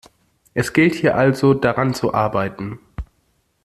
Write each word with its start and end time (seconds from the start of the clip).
Es 0.55 0.73
gilt 0.73 0.95
hier 0.95 1.15
also, 1.15 1.53
daran 1.53 1.93
zu 1.93 2.11
arbeiten. 2.15 2.79